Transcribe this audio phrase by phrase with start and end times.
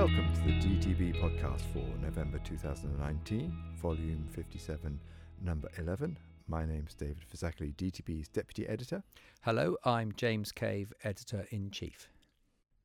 [0.00, 4.98] Welcome to the DTB podcast for November 2019, volume 57,
[5.42, 6.16] number 11.
[6.48, 9.02] My name's David Phizackerley, DTB's deputy editor.
[9.42, 12.08] Hello, I'm James Cave, editor in chief.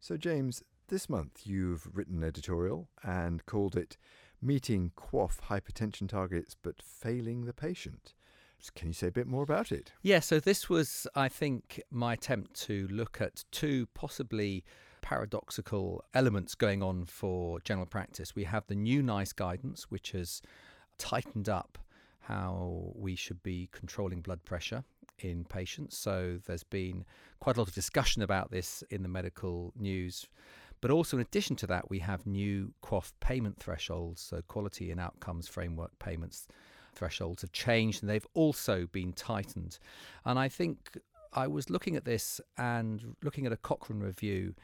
[0.01, 3.95] So, James, this month you've written an editorial and called it
[4.41, 8.13] Meeting QOF Hypertension Targets but Failing the Patient.
[8.75, 9.93] Can you say a bit more about it?
[10.01, 14.65] Yeah, so this was, I think, my attempt to look at two possibly
[15.05, 18.35] paradoxical elements going on for general practice.
[18.35, 20.41] We have the new NICE guidance, which has
[20.97, 21.77] tightened up
[22.21, 24.83] how we should be controlling blood pressure
[25.19, 25.95] in patients.
[25.95, 27.05] So there's been
[27.39, 30.25] quite a lot of discussion about this in the medical news.
[30.81, 34.99] But also, in addition to that, we have new QOF payment thresholds, so quality and
[34.99, 36.47] outcomes framework payments
[36.95, 39.77] thresholds have changed and they've also been tightened.
[40.25, 40.97] And I think
[41.31, 44.55] I was looking at this and looking at a Cochrane review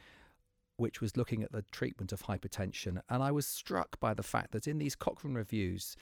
[0.81, 2.99] which was looking at the treatment of hypertension.
[3.07, 5.95] And I was struck by the fact that in these Cochrane reviews,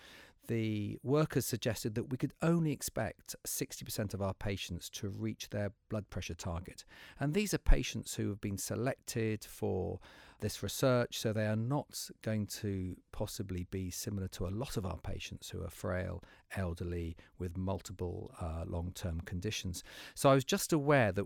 [0.47, 5.73] the workers suggested that we could only expect 60% of our patients to reach their
[5.89, 6.85] blood pressure target.
[7.19, 9.99] And these are patients who have been selected for
[10.39, 14.85] this research, so they are not going to possibly be similar to a lot of
[14.85, 16.23] our patients who are frail,
[16.55, 19.83] elderly, with multiple uh, long term conditions.
[20.15, 21.25] So I was just aware that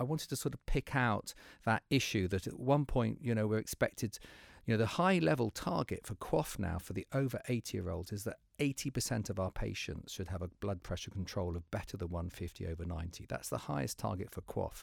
[0.00, 1.34] I wanted to sort of pick out
[1.64, 4.18] that issue that at one point, you know, we're expected,
[4.66, 8.10] you know, the high level target for QOF now for the over 80 year olds
[8.10, 12.08] is that 80% of our patients should have a blood pressure control of better than
[12.08, 13.26] 150 over 90.
[13.28, 14.82] That's the highest target for QOF.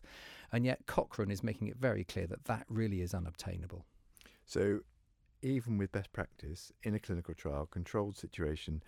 [0.52, 3.86] And yet Cochrane is making it very clear that that really is unobtainable.
[4.46, 4.82] So,
[5.42, 8.82] even with best practice in a clinical trial, controlled situation,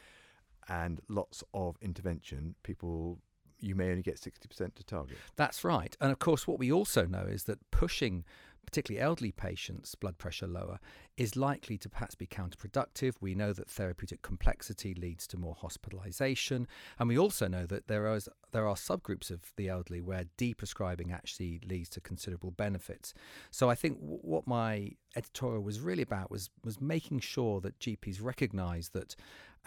[0.68, 3.20] and lots of intervention, people
[3.60, 5.18] you may only get 60% to target.
[5.36, 5.96] That's right.
[6.00, 8.24] And of course, what we also know is that pushing
[8.70, 10.80] particularly elderly patients' blood pressure lower
[11.18, 13.16] is likely to perhaps be counterproductive.
[13.20, 16.68] We know that therapeutic complexity leads to more hospitalization.
[17.00, 21.12] And we also know that there is there are subgroups of the elderly where deprescribing
[21.12, 23.14] actually leads to considerable benefits.
[23.50, 27.80] So I think w- what my editorial was really about was was making sure that
[27.80, 29.16] GPs recognize that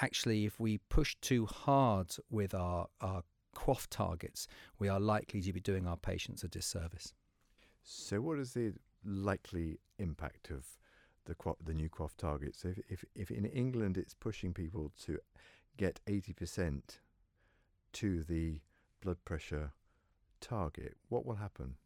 [0.01, 3.25] actually if we push too hard with our, our
[3.55, 4.47] QOF targets,
[4.79, 7.13] we are likely to be doing our patients a disservice.
[7.83, 8.75] So, what is the
[9.05, 10.67] likely impact of
[11.25, 12.65] the the new QOF targets?
[12.65, 15.19] If, if, if in England it's pushing people to
[15.77, 16.83] get 80%
[17.95, 18.61] to the
[19.01, 19.73] blood pressure
[20.41, 21.77] target, what will happen?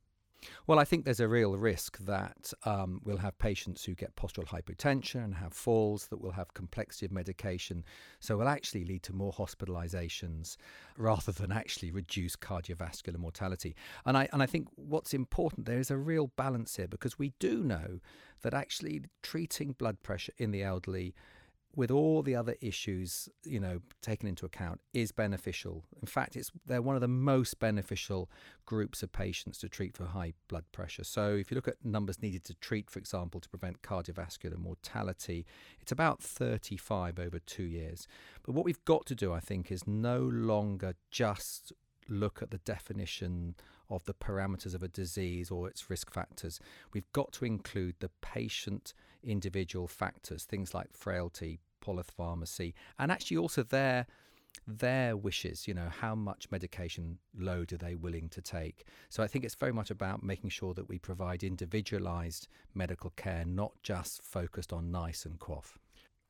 [0.67, 4.47] Well, I think there's a real risk that um, we'll have patients who get postural
[4.47, 7.85] hypotension and have falls that will have complexity of medication.
[8.21, 10.57] So it will actually lead to more hospitalizations
[10.97, 13.75] rather than actually reduce cardiovascular mortality.
[14.05, 17.33] And I, and I think what's important there is a real balance here because we
[17.39, 18.01] do know
[18.43, 21.15] that actually treating blood pressure in the elderly
[21.77, 25.85] with all the other issues, you know, taken into account, is beneficial.
[26.01, 28.31] In fact, it's they're one of the most beneficial
[28.65, 31.05] groups of patients to treat for high blood pressure.
[31.05, 35.45] So, if you look at numbers needed to treat, for example, to prevent cardiovascular mortality,
[35.79, 38.09] it's about 35 over two years.
[38.43, 41.73] But what we've got to do, I think, is no longer just
[42.09, 43.55] look at the definition
[43.91, 46.59] of the parameters of a disease or its risk factors.
[46.93, 53.63] We've got to include the patient individual factors, things like frailty, polypharmacy, and actually also
[53.63, 54.07] their
[54.67, 58.87] their wishes, you know, how much medication load are they willing to take?
[59.09, 63.45] So I think it's very much about making sure that we provide individualized medical care,
[63.45, 65.77] not just focused on NICE and QOF.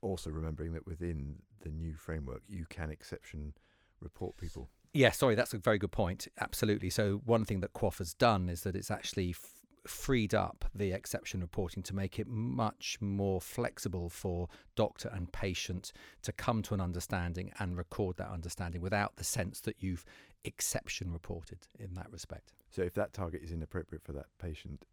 [0.03, 3.55] Also remembering that within the new framework, you can exception
[4.01, 4.69] report people.
[4.93, 6.29] Yeah, sorry, that's a very good point.
[6.41, 6.91] Absolutely.
[6.91, 10.93] So one thing that QOF has done is that it's actually f- freed up the
[10.93, 15.93] exception reporting to make it much more flexible for doctor and patient
[16.23, 20.05] to come to an understanding and record that understanding without the sense that you've
[20.45, 22.53] exception reported in that respect.
[22.71, 24.85] So if that target is inappropriate for that patient,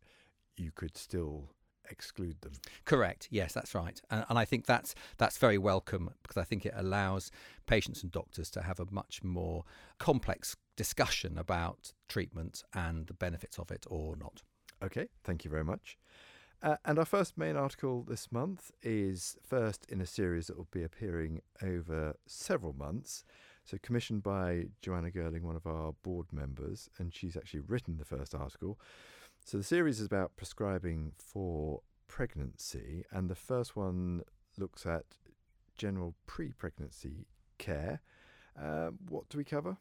[0.57, 1.50] you could still
[1.89, 2.53] exclude them.
[2.85, 3.27] Correct.
[3.29, 4.01] Yes, that's right.
[4.09, 7.31] And, and, I think that's that's very welcome because I think it allows
[7.68, 9.63] patients and doctors to have a much more
[10.00, 14.41] complex discussion about treatment and the benefits of it or not.
[14.83, 15.97] Okay, thank you very much.
[16.62, 20.68] Uh, and our first main article this month is first in a series that will
[20.71, 23.24] be appearing over several months.
[23.63, 28.06] So, commissioned by Joanna Girling, one of our board members, and she's actually written the
[28.06, 28.77] first article.
[29.45, 34.24] So, the series is about prescribing for pregnancy, and the first one
[34.57, 35.06] looks at
[35.77, 37.27] general pre pregnancy
[37.57, 38.01] care.
[38.59, 39.77] Uh, what do we cover?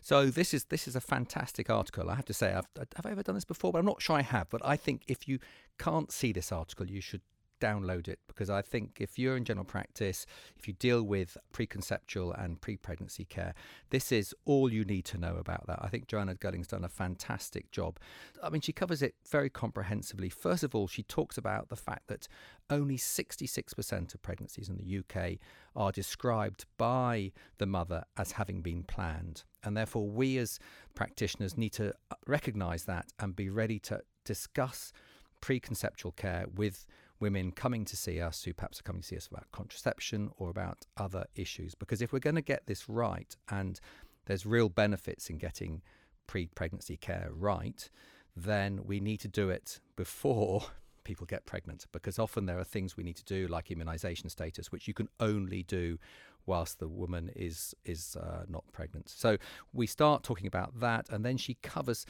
[0.00, 2.10] So this is this is a fantastic article.
[2.10, 3.72] I have to say, I've, have I ever done this before?
[3.72, 4.48] But I'm not sure I have.
[4.50, 5.38] But I think if you
[5.78, 7.22] can't see this article, you should
[7.62, 10.26] download it because I think if you're in general practice,
[10.58, 13.54] if you deal with preconceptual and pre pregnancy care,
[13.90, 15.78] this is all you need to know about that.
[15.80, 17.98] I think Joanna Girling's done a fantastic job.
[18.42, 20.28] I mean, she covers it very comprehensively.
[20.28, 22.26] First of all, she talks about the fact that
[22.68, 25.38] only 66% of pregnancies in the UK
[25.76, 29.44] are described by the mother as having been planned.
[29.62, 30.58] And therefore, we as
[30.94, 34.92] practitioners need to uh, recognize that and be ready to discuss
[35.40, 36.86] preconceptual care with
[37.22, 40.50] women coming to see us who perhaps are coming to see us about contraception or
[40.50, 41.72] about other issues.
[41.76, 43.80] Because if we're going to get this right, and
[44.26, 45.82] there's real benefits in getting
[46.26, 47.88] pre pregnancy care right,
[48.36, 50.64] then we need to do it before
[51.04, 51.86] people get pregnant.
[51.92, 55.08] Because often there are things we need to do like immunization status which you can
[55.20, 55.98] only do
[56.44, 59.08] whilst the woman is is uh, not pregnant.
[59.08, 59.38] So
[59.72, 62.04] we start talking about that and then she covers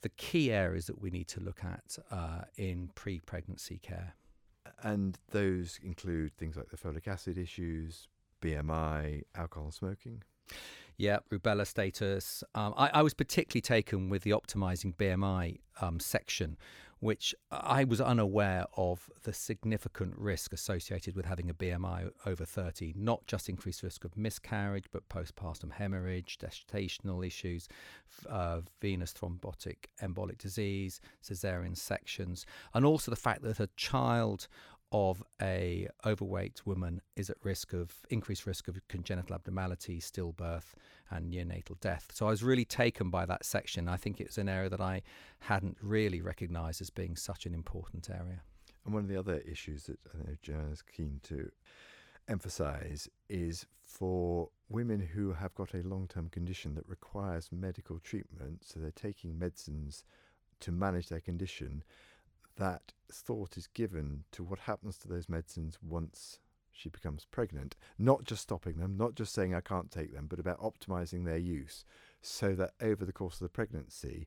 [0.00, 4.14] the key areas that we need to look at uh, in pre-pregnancy care
[4.84, 8.06] and those include things like the folic acid issues
[8.40, 10.22] bmi alcohol smoking
[10.96, 12.44] yeah, rubella status.
[12.54, 16.56] Um, I, I, was particularly taken with the optimizing BMI um, section,
[17.00, 22.94] which I was unaware of the significant risk associated with having a BMI over 30,
[22.96, 27.68] not just increased risk of miscarriage, but postpartum hemorrhage, gestational issues,
[28.28, 34.46] uh, venous thrombotic embolic disease, cesarean sections, and also the fact that a child
[34.92, 40.74] of a overweight woman is at risk of increased risk of congenital abnormality, stillbirth,
[41.10, 42.10] and neonatal death.
[42.12, 43.88] So I was really taken by that section.
[43.88, 45.02] I think it's an area that I
[45.40, 48.42] hadn't really recognised as being such an important area.
[48.84, 51.50] And one of the other issues that I know Joanne is keen to
[52.28, 58.62] emphasise is for women who have got a long term condition that requires medical treatment,
[58.64, 60.04] so they're taking medicines
[60.60, 61.82] to manage their condition
[62.56, 66.40] that thought is given to what happens to those medicines once
[66.72, 67.76] she becomes pregnant.
[67.98, 71.38] Not just stopping them, not just saying I can't take them, but about optimizing their
[71.38, 71.84] use
[72.20, 74.26] so that over the course of the pregnancy,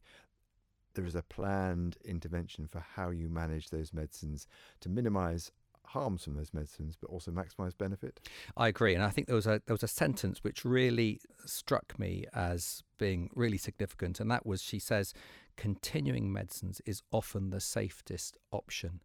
[0.93, 4.47] there is a planned intervention for how you manage those medicines
[4.79, 5.51] to minimize
[5.87, 8.19] harms from those medicines, but also maximise benefit.
[8.55, 11.97] I agree, and I think there was a there was a sentence which really struck
[11.97, 15.13] me as being really significant, and that was she says,
[15.57, 19.01] "Continuing medicines is often the safest option,"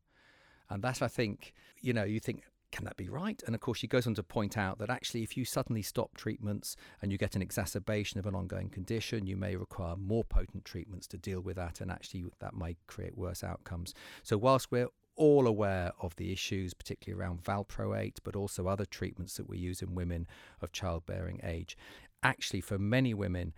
[0.70, 2.44] and that I think you know you think.
[2.70, 3.42] Can that be right?
[3.44, 6.14] And of course, she goes on to point out that actually, if you suddenly stop
[6.14, 10.64] treatments and you get an exacerbation of an ongoing condition, you may require more potent
[10.64, 13.92] treatments to deal with that, and actually, that might create worse outcomes.
[14.22, 19.36] So, whilst we're all aware of the issues, particularly around valproate, but also other treatments
[19.36, 20.26] that we use in women
[20.60, 21.76] of childbearing age.
[22.22, 23.52] Actually, for many women,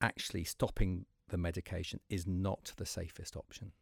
[0.00, 3.72] actually stopping the medication is not the safest option.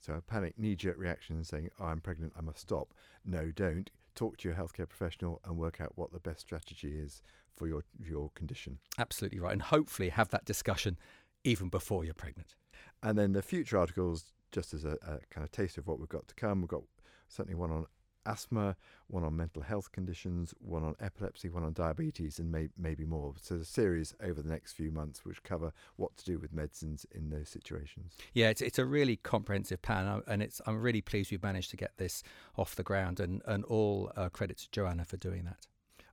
[0.00, 2.94] So a panic knee-jerk reaction and saying, oh, "I'm pregnant, I must stop."
[3.24, 3.90] No, don't.
[4.14, 7.22] Talk to your healthcare professional and work out what the best strategy is
[7.54, 8.78] for your your condition.
[8.98, 10.98] Absolutely right, and hopefully have that discussion
[11.44, 12.54] even before you're pregnant.
[13.02, 16.08] And then the future articles just as a, a, kind of taste of what we've
[16.08, 16.82] got to come, we've got
[17.28, 17.86] certainly one on
[18.26, 18.76] asthma,
[19.08, 23.34] one on mental health conditions, one on epilepsy, one on diabetes, and may, maybe more.
[23.40, 27.06] So a series over the next few months which cover what to do with medicines
[27.12, 28.16] in those situations.
[28.34, 31.70] Yeah, it's, it's a really comprehensive plan, uh, and it's I'm really pleased we've managed
[31.70, 32.22] to get this
[32.56, 35.66] off the ground, and, and all uh, credit to Joanna for doing that.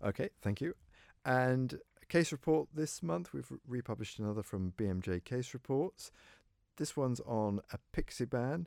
[0.08, 0.75] Okay, thank you.
[1.25, 6.12] And case report this month, we've republished another from BMJ Case Reports.
[6.77, 8.65] This one's on a Pixie apixaban.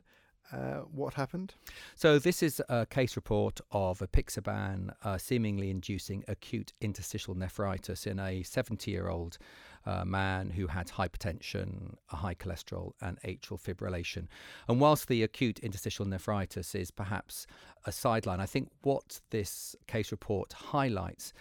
[0.51, 1.53] Uh, what happened?
[1.95, 8.19] So, this is a case report of apixaban uh, seemingly inducing acute interstitial nephritis in
[8.19, 9.37] a 70 year old
[9.85, 14.27] uh, man who had hypertension, a high cholesterol, and atrial fibrillation.
[14.67, 17.47] And whilst the acute interstitial nephritis is perhaps
[17.85, 21.33] a sideline, I think what this case report highlights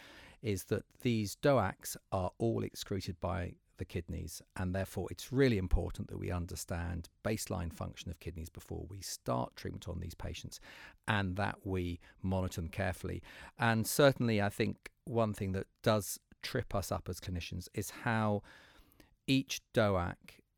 [0.42, 6.06] is that these DOACs are all excreted by the kidneys, and therefore it's really important
[6.08, 10.60] that we understand baseline function of kidneys before we start treatment on these patients,
[11.08, 13.20] and that we monitor them carefully.
[13.58, 18.42] And certainly, I think one thing that does trip us up as clinicians is how
[19.26, 20.14] each DOAC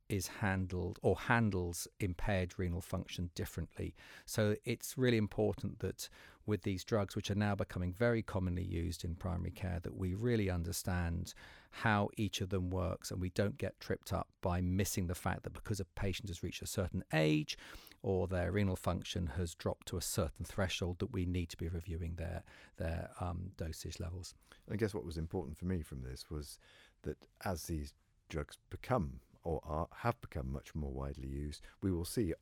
[0.09, 3.95] is handled or handles impaired renal function differently.
[4.27, 6.11] So it's really important that
[6.47, 10.15] with these drugs, which are now becoming very commonly used in primary care, that we
[10.15, 11.35] really understand
[11.71, 15.43] how each of them works and we don't get tripped up by missing the fact
[15.43, 17.57] that because a patient has reached a certain age
[18.03, 21.69] or their renal function has dropped to a certain threshold that we need to be
[21.69, 22.43] reviewing their
[22.77, 24.35] their um, dosage levels.
[24.71, 26.59] I guess what was important for me from this was
[27.03, 27.95] that as these
[28.29, 32.35] drugs become or are, have become much more widely used, we will see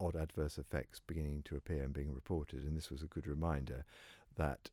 [0.00, 2.64] odd adverse effects beginning to appear and being reported.
[2.64, 3.84] And this was a good reminder
[4.36, 4.70] that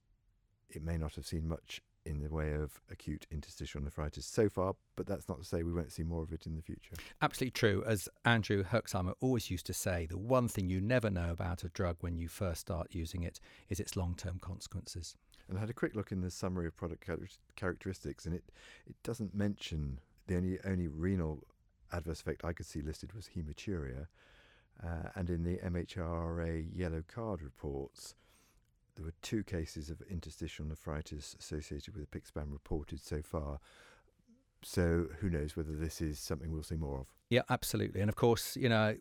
[0.70, 4.76] it may not have seen much in the way of acute interstitial nephritis so far,
[4.96, 6.96] but that's not to say we won't see more of it in the future.
[7.22, 7.84] Absolutely true.
[7.86, 11.70] As Andrew Herxheimer always used to say, the one thing you never know about a
[11.70, 15.16] drug when you first start using it is its long term consequences.
[15.50, 17.20] And I had a quick look in the summary of product char-
[17.56, 18.44] characteristics, and it,
[18.86, 21.44] it doesn't mention the only, only renal
[21.92, 24.08] adverse effect I could see listed was hematuria.
[24.84, 28.16] Uh, and in the MHRA yellow card reports,
[28.96, 33.60] there were two cases of interstitial nephritis associated with apixaban reported so far.
[34.64, 37.08] So who knows whether this is something we'll see more of?
[37.30, 38.02] Yeah, absolutely.
[38.02, 38.96] And of course, you know,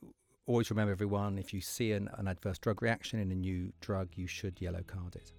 [0.47, 4.11] always remember everyone if you see an, an adverse drug reaction in a new drug,
[4.15, 5.33] you should yellow card it.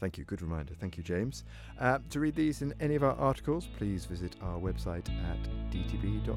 [0.00, 0.24] Thank you.
[0.24, 0.74] Good reminder.
[0.74, 1.44] Thank you, James.
[1.78, 5.38] Uh, to read these in any of our articles, please visit our website at
[5.70, 6.30] dtb.bmj.com.